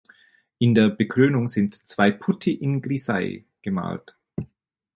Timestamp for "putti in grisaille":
2.09-3.43